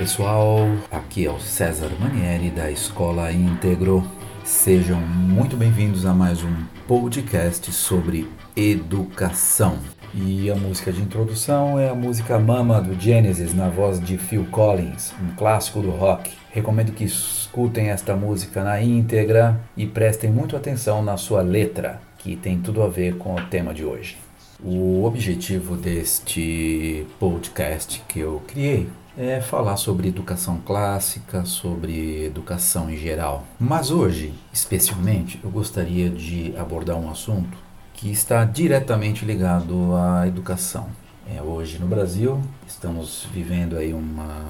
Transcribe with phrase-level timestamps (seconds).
[0.00, 0.60] pessoal,
[0.90, 4.02] aqui é o César Manieri da Escola Íntegro.
[4.42, 6.54] Sejam muito bem-vindos a mais um
[6.88, 8.26] podcast sobre
[8.56, 9.76] educação.
[10.14, 14.46] E a música de introdução é a música Mama do Genesis na voz de Phil
[14.50, 16.32] Collins, um clássico do rock.
[16.50, 22.36] Recomendo que escutem esta música na íntegra e prestem muito atenção na sua letra, que
[22.36, 24.16] tem tudo a ver com o tema de hoje.
[24.64, 28.88] O objetivo deste podcast que eu criei
[29.22, 33.44] é falar sobre educação clássica, sobre educação em geral.
[33.58, 37.58] Mas hoje, especialmente, eu gostaria de abordar um assunto
[37.92, 40.88] que está diretamente ligado à educação.
[41.28, 44.42] É, hoje no Brasil estamos vivendo aí uma,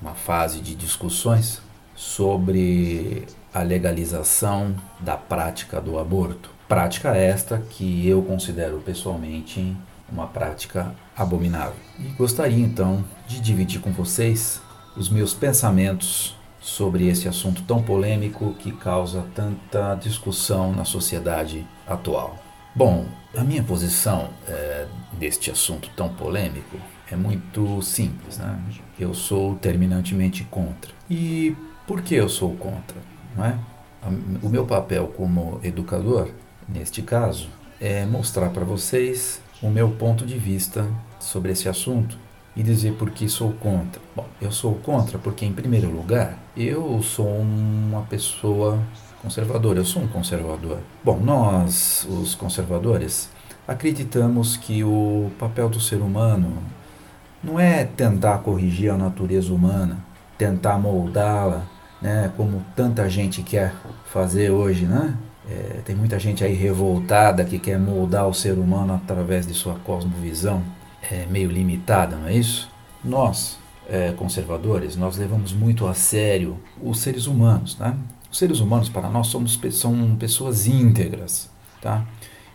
[0.00, 1.60] uma fase de discussões
[1.94, 6.48] sobre a legalização da prática do aborto.
[6.66, 9.76] Prática esta que eu considero pessoalmente
[10.14, 11.76] uma prática abominável.
[11.98, 14.62] E gostaria então de dividir com vocês
[14.96, 22.38] os meus pensamentos sobre esse assunto tão polêmico que causa tanta discussão na sociedade atual.
[22.74, 23.06] Bom,
[23.36, 24.86] a minha posição é,
[25.52, 26.76] assunto tão polêmico
[27.10, 28.58] é muito simples, né?
[28.98, 30.90] Eu sou terminantemente contra.
[31.10, 31.54] E
[31.86, 32.96] por que eu sou contra?
[33.36, 33.58] Não é?
[34.42, 36.30] O meu papel como educador
[36.68, 37.48] neste caso,
[37.80, 40.86] é mostrar para vocês o meu ponto de vista
[41.18, 42.16] sobre esse assunto
[42.56, 44.00] e dizer por que sou contra.
[44.14, 48.78] Bom, eu sou contra porque, em primeiro lugar, eu sou uma pessoa
[49.22, 50.78] conservadora, eu sou um conservador.
[51.02, 53.28] Bom, nós, os conservadores,
[53.66, 56.62] acreditamos que o papel do ser humano
[57.42, 59.98] não é tentar corrigir a natureza humana,
[60.38, 61.64] tentar moldá-la,
[62.00, 63.74] né, como tanta gente quer
[64.06, 65.16] fazer hoje, né?
[65.50, 69.74] É, tem muita gente aí revoltada que quer moldar o ser humano através de sua
[69.74, 70.62] cosmovisão
[71.10, 72.70] é, meio limitada, não é isso?
[73.04, 77.94] Nós, é, conservadores, nós levamos muito a sério os seres humanos, tá?
[78.30, 81.50] Os seres humanos, para nós, somos, são pessoas íntegras,
[81.80, 82.06] tá?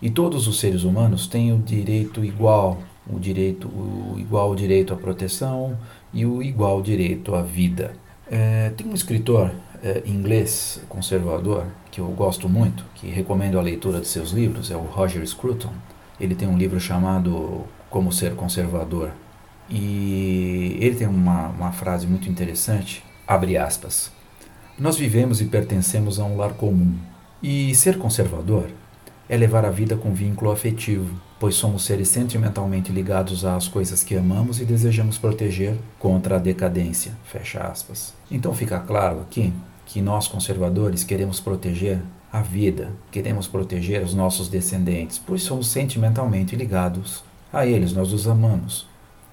[0.01, 4.97] E todos os seres humanos têm o direito igual, o direito o igual direito à
[4.97, 5.77] proteção
[6.13, 7.93] e o igual direito à vida.
[8.31, 9.51] É, tem um escritor
[9.83, 14.75] é, inglês conservador que eu gosto muito, que recomendo a leitura de seus livros, é
[14.75, 15.73] o Roger Scruton.
[16.19, 19.11] Ele tem um livro chamado Como Ser Conservador.
[19.69, 24.11] E ele tem uma, uma frase muito interessante, abre aspas.
[24.77, 26.95] Nós vivemos e pertencemos a um lar comum.
[27.41, 28.69] E ser conservador
[29.27, 34.15] é levar a vida com vínculo afetivo, pois somos seres sentimentalmente ligados às coisas que
[34.15, 37.13] amamos e desejamos proteger contra a decadência.
[37.23, 38.13] Fecha aspas.
[38.29, 39.53] Então fica claro aqui
[39.85, 41.99] que nós conservadores queremos proteger
[42.31, 48.27] a vida, queremos proteger os nossos descendentes, pois somos sentimentalmente ligados a eles, nós os
[48.27, 48.85] amamos.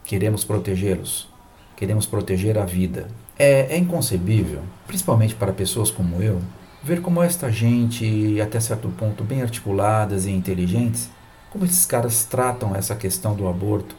[0.05, 1.29] Queremos protegê-los,
[1.77, 3.09] queremos proteger a vida.
[3.39, 6.41] É, é inconcebível, principalmente para pessoas como eu,
[6.83, 11.11] ver como esta gente, até certo ponto bem articuladas e inteligentes,
[11.51, 13.95] como esses caras tratam essa questão do aborto.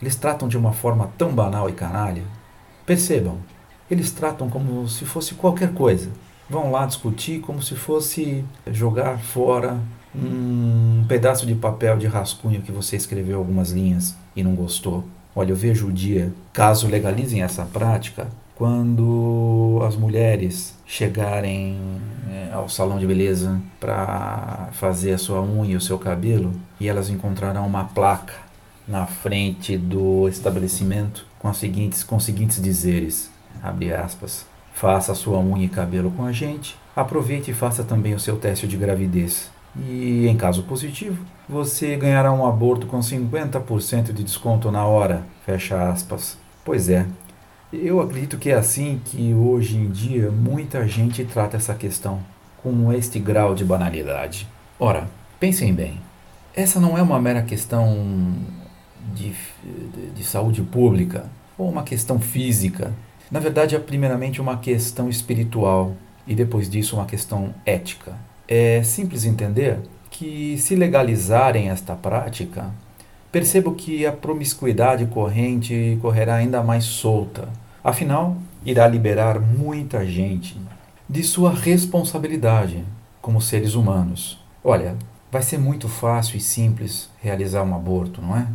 [0.00, 2.22] Eles tratam de uma forma tão banal e canalha.
[2.86, 3.38] Percebam,
[3.90, 6.10] eles tratam como se fosse qualquer coisa.
[6.48, 9.78] Vão lá discutir como se fosse jogar fora
[10.14, 15.04] um pedaço de papel de rascunho que você escreveu algumas linhas e não gostou.
[15.34, 21.76] Olha, eu vejo o dia, caso legalizem essa prática, quando as mulheres chegarem
[22.30, 26.88] é, ao salão de beleza para fazer a sua unha e o seu cabelo e
[26.88, 28.34] elas encontrarão uma placa
[28.86, 33.30] na frente do estabelecimento com, as seguintes, com os seguintes dizeres:
[33.62, 38.14] abre aspas, faça a sua unha e cabelo com a gente, aproveite e faça também
[38.14, 39.50] o seu teste de gravidez.
[39.76, 45.88] E em caso positivo, você ganhará um aborto com 50% de desconto na hora, fecha
[45.88, 46.38] aspas.
[46.64, 47.06] Pois é,
[47.82, 52.20] eu acredito que é assim que hoje em dia muita gente trata essa questão,
[52.62, 54.48] com este grau de banalidade.
[54.78, 55.08] Ora,
[55.40, 56.00] pensem bem,
[56.54, 58.34] essa não é uma mera questão
[59.14, 59.32] de,
[59.62, 61.26] de, de saúde pública
[61.56, 62.92] ou uma questão física
[63.30, 65.96] na verdade, é primeiramente uma questão espiritual
[66.26, 68.14] e depois disso uma questão ética.
[68.46, 69.78] É simples entender
[70.10, 72.70] que, se legalizarem esta prática,
[73.32, 77.48] percebo que a promiscuidade corrente correrá ainda mais solta.
[77.84, 80.58] Afinal, irá liberar muita gente
[81.08, 82.82] de sua responsabilidade
[83.20, 84.42] como seres humanos.
[84.64, 84.96] Olha,
[85.30, 88.46] vai ser muito fácil e simples realizar um aborto, não é?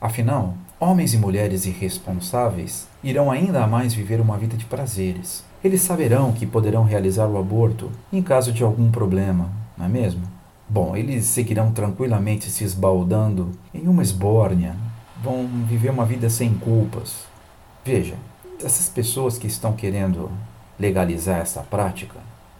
[0.00, 5.42] Afinal, Homens e mulheres irresponsáveis irão ainda mais viver uma vida de prazeres.
[5.62, 10.22] Eles saberão que poderão realizar o aborto em caso de algum problema, não é mesmo?
[10.68, 14.76] Bom, eles seguirão tranquilamente se esbaldando em uma esbórnia,
[15.20, 17.24] vão viver uma vida sem culpas.
[17.84, 18.14] Veja,
[18.62, 20.30] Essas pessoas que estão querendo
[20.78, 22.16] legalizar essa prática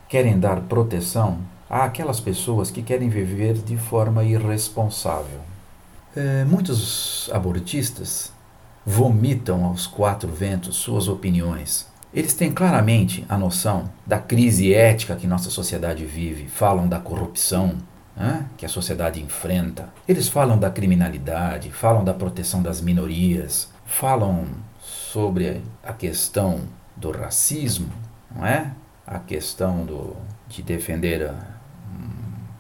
[0.09, 5.41] querem dar proteção àquelas pessoas que querem viver de forma irresponsável.
[6.17, 8.33] É, muitos abortistas
[8.87, 11.87] vomitam aos quatro ventos suas opiniões.
[12.15, 17.77] Eles têm claramente a noção da crise ética que nossa sociedade vive, falam da corrupção
[18.17, 19.91] né, que a sociedade enfrenta.
[20.09, 24.47] Eles falam da criminalidade, falam da proteção das minorias, falam
[25.19, 26.61] sobre a questão
[26.97, 27.89] do racismo,
[28.33, 28.71] não é?
[29.05, 30.15] A questão do,
[30.49, 31.35] de defender a,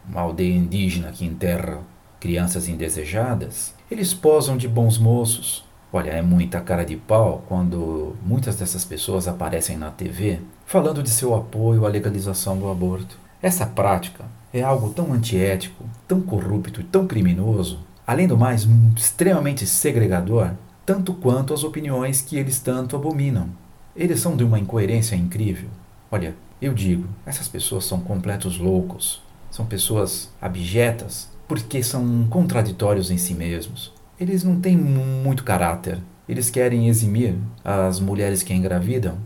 [0.08, 1.78] uma aldeia indígena que enterra
[2.18, 3.72] crianças indesejadas.
[3.88, 5.64] Eles posam de bons moços.
[5.92, 11.10] Olha, é muita cara de pau quando muitas dessas pessoas aparecem na TV falando de
[11.10, 13.16] seu apoio à legalização do aborto.
[13.40, 18.66] Essa prática é algo tão antiético, tão corrupto e tão criminoso, além do mais
[18.96, 20.50] extremamente segregador,
[20.88, 23.50] tanto quanto as opiniões que eles tanto abominam.
[23.94, 25.68] Eles são de uma incoerência incrível.
[26.10, 33.18] Olha, eu digo, essas pessoas são completos loucos, são pessoas abjetas, porque são contraditórios em
[33.18, 33.92] si mesmos.
[34.18, 35.98] Eles não têm muito caráter.
[36.26, 39.18] Eles querem eximir as mulheres que engravidam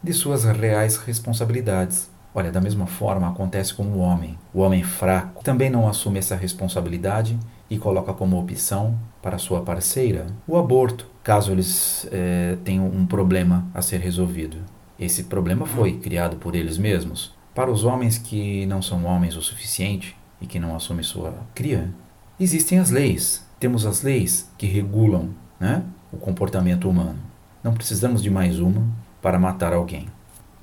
[0.00, 2.08] de suas reais responsabilidades.
[2.32, 4.38] Olha, da mesma forma acontece com o homem.
[4.54, 7.36] O homem fraco também não assume essa responsabilidade
[7.70, 13.66] e coloca como opção para sua parceira o aborto, caso eles é, tenham um problema
[13.74, 14.58] a ser resolvido.
[14.98, 17.34] Esse problema foi criado por eles mesmos.
[17.54, 21.92] Para os homens que não são homens o suficiente e que não assumem sua cria,
[22.38, 23.44] existem as leis.
[23.60, 25.30] Temos as leis que regulam
[25.60, 25.82] né,
[26.12, 27.18] o comportamento humano.
[27.62, 28.86] Não precisamos de mais uma
[29.20, 30.08] para matar alguém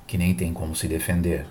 [0.06, 1.46] que nem tem como se defender.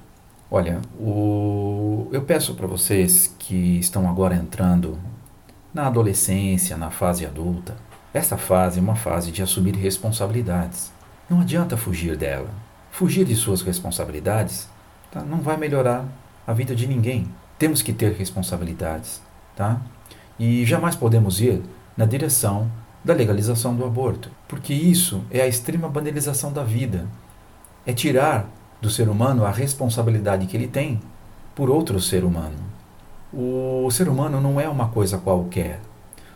[0.49, 2.07] Olha, o...
[2.11, 4.97] eu peço para vocês que estão agora entrando
[5.75, 7.75] na adolescência, na fase adulta,
[8.13, 10.89] essa fase é uma fase de assumir responsabilidades.
[11.29, 12.49] Não adianta fugir dela.
[12.89, 14.69] Fugir de suas responsabilidades
[15.11, 15.19] tá?
[15.19, 16.05] não vai melhorar
[16.47, 17.27] a vida de ninguém.
[17.59, 19.21] Temos que ter responsabilidades,
[19.53, 19.81] tá?
[20.39, 21.61] E jamais podemos ir
[21.97, 22.71] na direção
[23.03, 27.05] da legalização do aborto, porque isso é a extrema banalização da vida.
[27.85, 28.47] É tirar
[28.81, 31.01] do ser humano a responsabilidade que ele tem
[31.53, 32.74] por outro ser humano.
[33.37, 35.81] O ser humano não é uma coisa qualquer.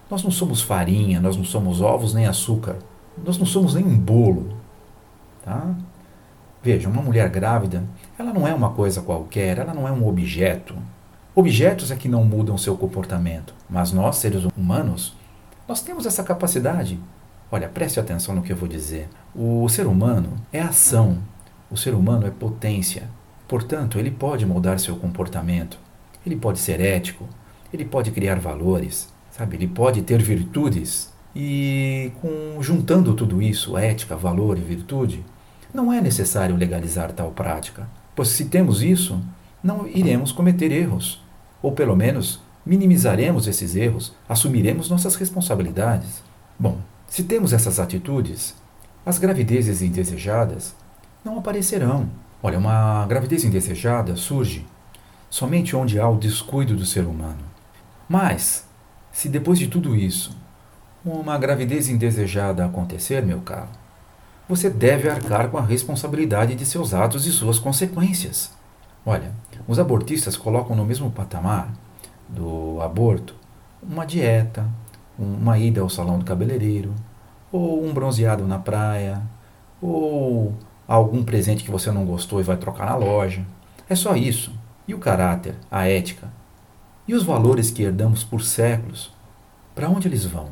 [0.09, 2.75] Nós não somos farinha, nós não somos ovos nem açúcar,
[3.23, 4.53] nós não somos nem um bolo.
[5.45, 5.75] Tá?
[6.61, 7.85] Veja, uma mulher grávida,
[8.17, 10.75] ela não é uma coisa qualquer, ela não é um objeto.
[11.33, 15.15] Objetos é que não mudam seu comportamento, mas nós, seres humanos,
[15.69, 16.99] nós temos essa capacidade.
[17.49, 19.07] Olha, preste atenção no que eu vou dizer.
[19.33, 21.19] O ser humano é ação,
[21.71, 23.03] o ser humano é potência.
[23.47, 25.79] Portanto, ele pode moldar seu comportamento.
[26.25, 27.27] Ele pode ser ético,
[27.73, 29.55] ele pode criar valores, sabe?
[29.55, 31.11] Ele pode ter virtudes.
[31.35, 35.23] E com juntando tudo isso, ética, valor e virtude,
[35.73, 39.21] não é necessário legalizar tal prática, pois se temos isso,
[39.63, 41.23] não iremos cometer erros,
[41.61, 46.23] ou pelo menos minimizaremos esses erros, assumiremos nossas responsabilidades.
[46.57, 48.55] Bom, se temos essas atitudes,
[49.05, 50.75] as gravidezes indesejadas
[51.23, 52.09] não aparecerão.
[52.41, 54.65] Olha, uma gravidez indesejada surge
[55.29, 57.43] somente onde há o descuido do ser humano.
[58.07, 58.67] Mas,
[59.11, 60.35] se depois de tudo isso,
[61.05, 63.69] uma gravidez indesejada acontecer, meu caro,
[64.47, 68.51] você deve arcar com a responsabilidade de seus atos e suas consequências.
[69.05, 69.31] Olha,
[69.67, 71.71] os abortistas colocam no mesmo patamar
[72.27, 73.35] do aborto
[73.81, 74.67] uma dieta,
[75.17, 76.93] uma ida ao salão do cabeleireiro,
[77.51, 79.21] ou um bronzeado na praia,
[79.81, 80.53] ou
[80.87, 83.45] algum presente que você não gostou e vai trocar na loja.
[83.87, 84.51] É só isso.
[84.89, 86.27] E o caráter, a ética
[87.07, 89.11] e os valores que herdamos por séculos,
[89.75, 90.47] para onde eles vão?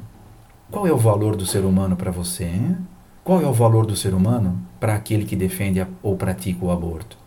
[0.70, 2.44] Qual é o valor do ser humano para você?
[2.44, 2.77] Hein?
[3.24, 7.17] Qual é o valor do ser humano para aquele que defende ou pratica o aborto?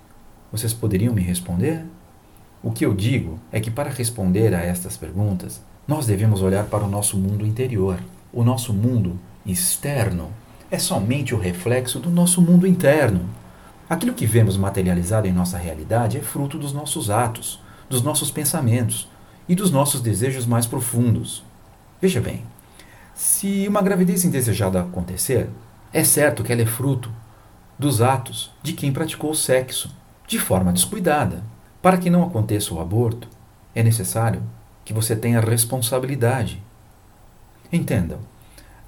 [0.52, 1.84] Vocês poderiam me responder?
[2.62, 6.84] O que eu digo é que para responder a estas perguntas, nós devemos olhar para
[6.84, 7.98] o nosso mundo interior.
[8.32, 10.30] O nosso mundo externo
[10.70, 13.28] é somente o reflexo do nosso mundo interno.
[13.90, 19.08] Aquilo que vemos materializado em nossa realidade é fruto dos nossos atos, dos nossos pensamentos
[19.48, 21.42] e dos nossos desejos mais profundos.
[22.00, 22.44] Veja bem,
[23.16, 25.50] se uma gravidez indesejada acontecer,
[25.92, 27.10] é certo que ela é fruto
[27.76, 29.92] dos atos de quem praticou o sexo
[30.28, 31.42] de forma descuidada.
[31.82, 33.26] Para que não aconteça o aborto,
[33.74, 34.40] é necessário
[34.84, 36.62] que você tenha responsabilidade.
[37.72, 38.20] Entendam,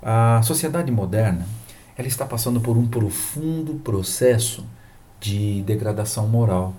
[0.00, 1.44] a sociedade moderna
[1.98, 4.64] ela está passando por um profundo processo
[5.22, 6.74] de degradação moral.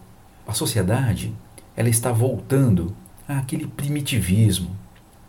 [0.45, 1.33] A sociedade
[1.75, 2.93] ela está voltando
[3.27, 4.69] àquele primitivismo.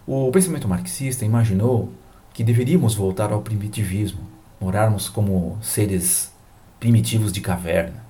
[0.07, 1.93] O pensamento marxista imaginou
[2.35, 4.21] que deveríamos voltar ao primitivismo,
[4.61, 6.33] morarmos como seres
[6.81, 8.05] primitivos de caverna.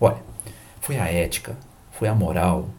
[0.00, 0.22] Olha,
[0.80, 1.56] foi a ética,
[1.92, 2.70] foi a moral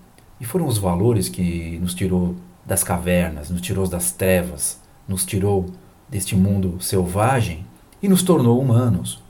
[0.42, 5.68] e foram os valores que nos tirou das cavernas, nos tirou das trevas, nos tirou
[6.10, 7.64] deste mundo selvagem
[8.02, 9.23] e nos tornou humanos.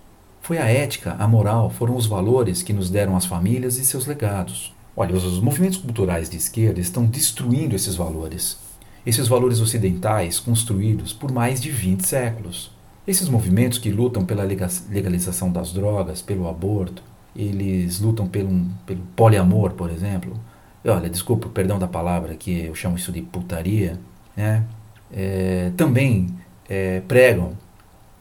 [0.43, 4.05] Foi a ética, a moral, foram os valores que nos deram as famílias e seus
[4.05, 4.75] legados.
[4.93, 8.57] Olha, os movimentos culturais de esquerda estão destruindo esses valores.
[9.05, 12.71] Esses valores ocidentais construídos por mais de 20 séculos.
[13.07, 17.01] Esses movimentos que lutam pela legalização das drogas, pelo aborto,
[17.33, 20.37] eles lutam pelo, pelo poliamor, por exemplo.
[20.85, 23.97] Olha, desculpa, perdão da palavra, que eu chamo isso de putaria,
[24.35, 24.65] né?
[25.09, 26.27] É, também
[26.67, 27.53] é, pregam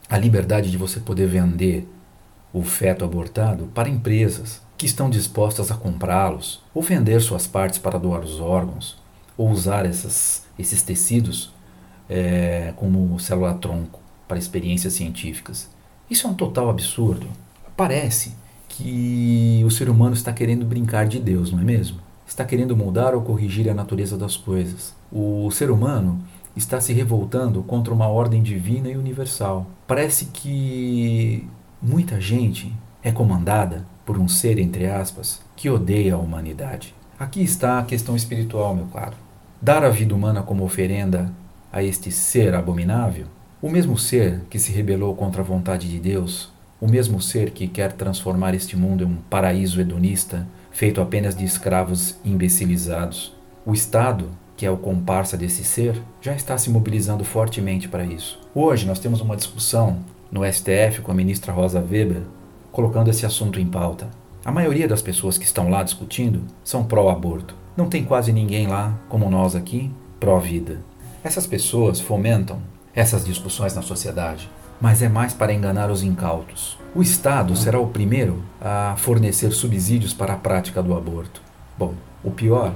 [0.09, 1.85] a liberdade de você poder vender
[2.53, 7.97] o feto abortado para empresas que estão dispostas a comprá-los, ou vender suas partes para
[7.97, 8.97] doar os órgãos,
[9.35, 11.51] ou usar essas, esses tecidos
[12.09, 15.69] é, como célula-tronco para experiências científicas.
[16.09, 17.27] Isso é um total absurdo.
[17.75, 18.35] Parece
[18.69, 21.99] que o ser humano está querendo brincar de Deus, não é mesmo?
[22.27, 24.93] Está querendo mudar ou corrigir a natureza das coisas.
[25.11, 26.21] O ser humano
[26.55, 29.65] está se revoltando contra uma ordem divina e universal.
[29.87, 31.47] Parece que
[31.83, 32.73] muita gente
[33.03, 36.95] é comandada por um ser, entre aspas, que odeia a humanidade.
[37.19, 39.17] Aqui está a questão espiritual, meu caro.
[39.61, 41.29] Dar a vida humana como oferenda
[41.71, 43.25] a este ser abominável,
[43.61, 47.67] o mesmo ser que se rebelou contra a vontade de Deus, o mesmo ser que
[47.67, 53.33] quer transformar este mundo em um paraíso hedonista, feito apenas de escravos imbecilizados.
[53.65, 58.39] O Estado que é o comparsa desse ser, já está se mobilizando fortemente para isso.
[58.53, 59.99] Hoje nós temos uma discussão
[60.33, 62.23] no STF com a ministra Rosa Weber,
[62.71, 64.09] colocando esse assunto em pauta.
[64.43, 67.53] A maioria das pessoas que estão lá discutindo são pró-aborto.
[67.77, 70.79] Não tem quase ninguém lá, como nós aqui, pró-vida.
[71.23, 72.57] Essas pessoas fomentam
[72.95, 74.49] essas discussões na sociedade,
[74.81, 76.79] mas é mais para enganar os incautos.
[76.95, 81.43] O Estado será o primeiro a fornecer subsídios para a prática do aborto.
[81.77, 82.73] Bom, o pior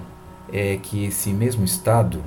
[0.54, 2.22] é que esse mesmo Estado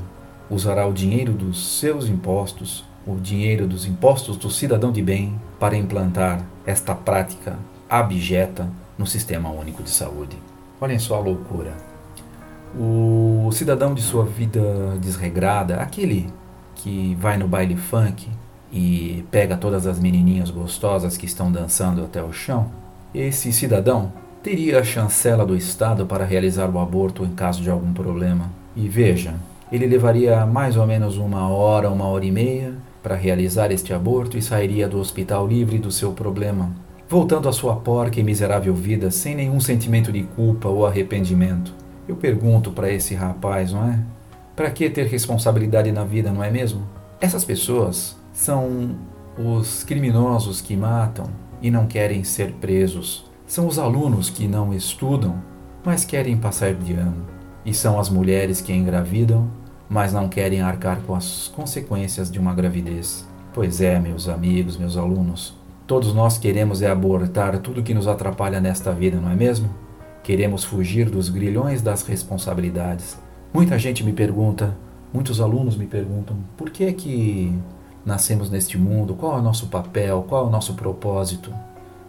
[0.50, 5.76] usará o dinheiro dos seus impostos, o dinheiro dos impostos do cidadão de bem, para
[5.76, 10.36] implantar esta prática abjeta no Sistema Único de Saúde.
[10.80, 11.72] Olhem só a loucura.
[12.78, 16.32] O cidadão de sua vida desregrada, aquele
[16.76, 18.28] que vai no baile funk
[18.72, 22.70] e pega todas as menininhas gostosas que estão dançando até o chão,
[23.12, 24.12] esse cidadão
[24.42, 28.48] teria a chancela do Estado para realizar o aborto em caso de algum problema.
[28.76, 29.34] E veja,
[29.70, 34.36] ele levaria mais ou menos uma hora, uma hora e meia para realizar este aborto
[34.36, 36.70] e sairia do hospital livre do seu problema,
[37.08, 41.72] voltando à sua porca e miserável vida sem nenhum sentimento de culpa ou arrependimento.
[42.06, 43.98] Eu pergunto para esse rapaz, não é?
[44.54, 46.82] Para que ter responsabilidade na vida, não é mesmo?
[47.20, 48.96] Essas pessoas são
[49.38, 51.26] os criminosos que matam
[51.62, 55.42] e não querem ser presos são os alunos que não estudam,
[55.84, 57.26] mas querem passar de ano.
[57.66, 59.50] E são as mulheres que engravidam,
[59.90, 63.26] mas não querem arcar com as consequências de uma gravidez.
[63.52, 65.52] Pois é, meus amigos, meus alunos,
[65.84, 69.68] todos nós queremos é abortar tudo que nos atrapalha nesta vida, não é mesmo?
[70.22, 73.18] Queremos fugir dos grilhões das responsabilidades.
[73.52, 74.76] Muita gente me pergunta,
[75.12, 77.52] muitos alunos me perguntam, por que é que
[78.06, 79.14] nascemos neste mundo?
[79.14, 80.24] Qual é o nosso papel?
[80.28, 81.52] Qual é o nosso propósito?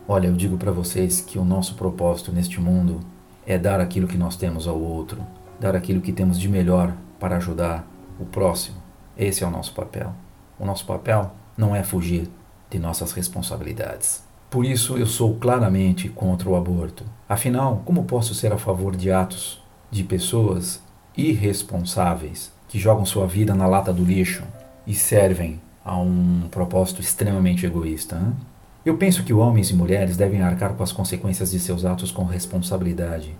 [0.07, 2.99] Olha, eu digo para vocês que o nosso propósito neste mundo
[3.43, 5.19] é dar aquilo que nós temos ao outro,
[5.59, 7.87] dar aquilo que temos de melhor para ajudar
[8.19, 8.77] o próximo.
[9.15, 10.11] Esse é o nosso papel.
[10.59, 12.27] O nosso papel não é fugir
[12.67, 14.23] de nossas responsabilidades.
[14.49, 17.05] Por isso eu sou claramente contra o aborto.
[17.29, 19.61] Afinal, como posso ser a favor de atos
[19.91, 20.81] de pessoas
[21.15, 24.43] irresponsáveis que jogam sua vida na lata do lixo
[24.87, 28.15] e servem a um propósito extremamente egoísta?
[28.15, 28.33] Hein?
[28.83, 32.23] Eu penso que homens e mulheres devem arcar com as consequências de seus atos com
[32.23, 33.37] responsabilidade.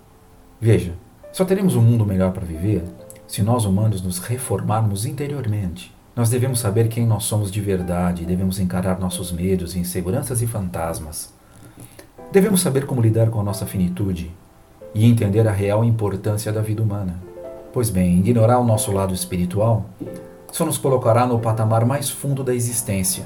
[0.60, 0.94] Veja,
[1.32, 2.84] só teremos um mundo melhor para viver
[3.32, 5.90] se nós humanos nos reformarmos interiormente.
[6.14, 11.32] Nós devemos saber quem nós somos de verdade, devemos encarar nossos medos, inseguranças e fantasmas.
[12.30, 14.30] Devemos saber como lidar com a nossa finitude
[14.94, 17.16] e entender a real importância da vida humana.
[17.72, 19.86] Pois bem, ignorar o nosso lado espiritual
[20.50, 23.24] só nos colocará no patamar mais fundo da existência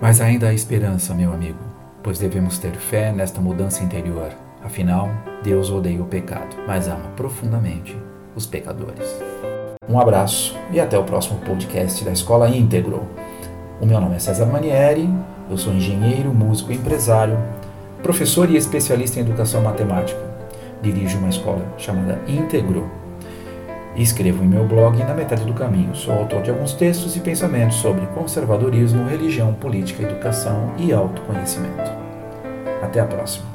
[0.00, 1.58] mas ainda há esperança, meu amigo,
[2.02, 4.32] pois devemos ter fé nesta mudança interior.
[4.62, 5.08] Afinal,
[5.42, 7.96] Deus odeia o pecado, mas ama profundamente
[8.34, 9.33] os pecadores.
[9.88, 13.02] Um abraço e até o próximo podcast da Escola Íntegro.
[13.80, 15.08] O meu nome é César Manieri,
[15.50, 17.38] eu sou engenheiro, músico e empresário,
[18.02, 20.20] professor e especialista em educação matemática.
[20.82, 23.04] Dirijo uma escola chamada Íntegro
[23.96, 25.94] escrevo em meu blog Na Metade do Caminho.
[25.94, 31.92] Sou autor de alguns textos e pensamentos sobre conservadorismo, religião, política, educação e autoconhecimento.
[32.82, 33.53] Até a próxima.